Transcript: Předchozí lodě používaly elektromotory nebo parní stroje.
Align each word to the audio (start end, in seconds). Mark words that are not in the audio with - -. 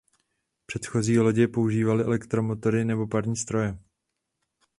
Předchozí 0.65 1.19
lodě 1.19 1.47
používaly 1.47 2.03
elektromotory 2.03 2.85
nebo 2.85 3.07
parní 3.07 3.35
stroje. 3.35 3.77